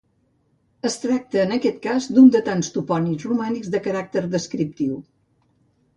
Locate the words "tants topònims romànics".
2.49-3.73